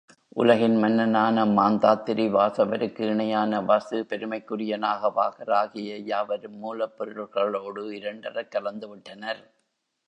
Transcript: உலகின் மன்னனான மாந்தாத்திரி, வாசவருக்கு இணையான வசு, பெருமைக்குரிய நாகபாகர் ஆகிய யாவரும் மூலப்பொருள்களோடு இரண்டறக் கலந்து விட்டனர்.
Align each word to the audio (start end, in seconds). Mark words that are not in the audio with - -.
உலகின் 0.35 0.75
மன்னனான 0.77 1.43
மாந்தாத்திரி, 1.45 2.25
வாசவருக்கு 2.31 3.01
இணையான 3.09 3.61
வசு, 3.61 4.05
பெருமைக்குரிய 4.05 4.77
நாகபாகர் 4.77 5.51
ஆகிய 5.51 5.97
யாவரும் 6.05 6.59
மூலப்பொருள்களோடு 6.63 7.85
இரண்டறக் 7.91 8.51
கலந்து 8.51 8.89
விட்டனர். 8.89 9.43